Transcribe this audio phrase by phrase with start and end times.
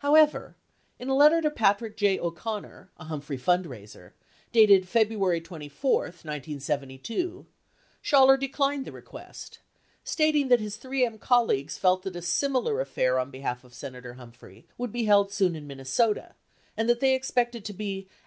[0.00, 0.54] However,
[0.98, 2.20] in a letter to Patrick J.
[2.20, 4.14] O'Connor, a Humphrey fund raiser,
[4.52, 7.46] dated February 24, 1972,
[8.04, 9.60] 96 Schaller declined the request,
[10.04, 14.12] stating that his 3 M colleagues felt that a similar affair on behalf of Senator
[14.12, 16.34] Humphrey would be held soon in Minnesota
[16.76, 18.08] and that they expected to be